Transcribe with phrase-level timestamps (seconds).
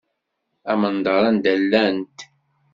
[0.71, 2.17] Amendeṛ anda llant.